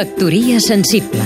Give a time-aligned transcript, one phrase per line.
[0.00, 1.20] Factoria sensible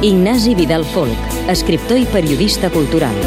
[0.00, 3.18] Ignasi Vidal Folk, escriptor i periodista cultural.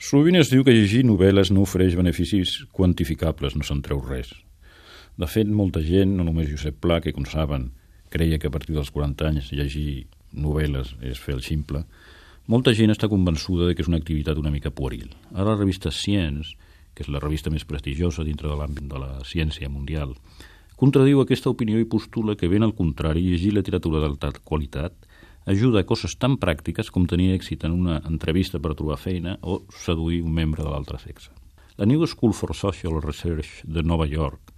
[0.00, 4.32] Sovint es diu que llegir novel·les no ofereix beneficis quantificables, no se'n treu res.
[5.20, 7.74] De fet, molta gent, no només Josep Pla, que com saben
[8.08, 11.84] creia que a partir dels 40 anys llegir novel·les és fer el ximple,
[12.48, 15.12] molta gent està convençuda de que és una activitat una mica pueril.
[15.34, 16.56] Ara la revista Science,
[16.96, 20.16] que és la revista més prestigiosa dintre de l'àmbit de la ciència mundial,
[20.80, 24.96] contradiu aquesta opinió i postula que, ben al contrari, llegir literatura d'alta qualitat
[25.46, 29.60] ajuda a coses tan pràctiques com tenir èxit en una entrevista per trobar feina o
[29.84, 31.30] seduir un membre de l'altre sexe.
[31.78, 34.52] La New School for Social Research de Nova York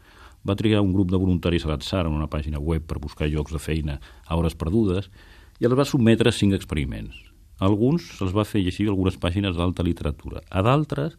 [0.46, 3.52] va triar un grup de voluntaris a l'atzar en una pàgina web per buscar llocs
[3.52, 5.10] de feina a hores perdudes
[5.58, 7.18] i els va sotmetre a cinc experiments.
[7.58, 11.18] A alguns se'ls va fer llegir algunes pàgines d'alta literatura, a d'altres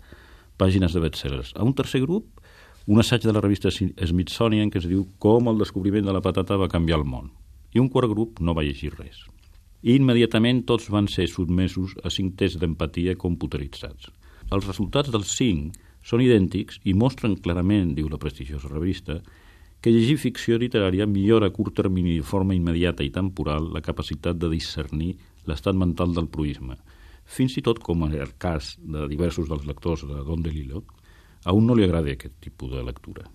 [0.59, 1.55] pàgines de bestsellers.
[1.55, 2.27] A un tercer grup
[2.89, 6.57] un assaig de la revista Smithsonian que es diu Com el descobriment de la patata
[6.57, 7.27] va canviar el món.
[7.69, 9.19] I un quart grup no va llegir res.
[9.85, 14.09] I immediatament tots van ser sotmesos a cinc tests d'empatia computeritzats.
[14.49, 19.19] Els resultats dels cinc són idèntics i mostren clarament, diu la prestigiosa revista,
[19.81, 24.41] que llegir ficció literària millora a curt termini de forma immediata i temporal la capacitat
[24.41, 25.13] de discernir
[25.45, 26.75] l'estat mental del proisme,
[27.30, 30.81] fins i tot com en el cas de diversos dels lectors de Don DeLillo,
[31.45, 33.27] a un no li agrada aquest tipus de lectura.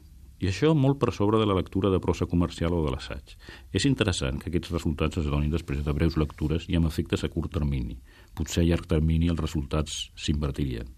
[0.43, 3.37] I això molt per sobre de la lectura de prosa comercial o de l'assaig.
[3.73, 7.31] És interessant que aquests resultats es donin després de breus lectures i amb efectes a
[7.33, 7.97] curt termini.
[8.35, 10.91] Potser a llarg termini els resultats s'invertirien.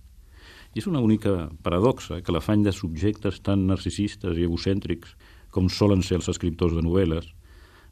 [0.75, 5.15] I és una única paradoxa que l'afany de subjectes tan narcisistes i egocèntrics
[5.53, 7.29] com solen ser els escriptors de novel·les,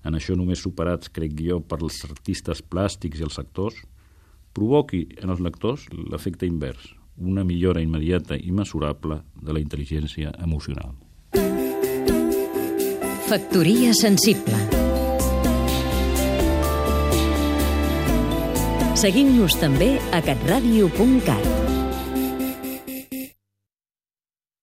[0.05, 3.78] en això només superats, crec jo, per els artistes plàstics i els actors,
[4.55, 10.94] provoqui en els lectors l'efecte invers, una millora immediata i mesurable de la intel·ligència emocional.
[13.28, 14.58] Factoria sensible
[19.04, 21.73] Seguim-nos també a catradio.cat